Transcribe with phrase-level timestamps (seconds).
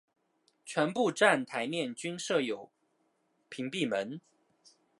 [0.65, 2.71] 全部站台面均设有
[3.49, 4.19] 屏蔽门。